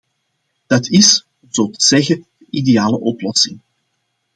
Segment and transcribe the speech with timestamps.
[0.67, 3.59] Dat is, om zo te zeggen, de ideale oplossing.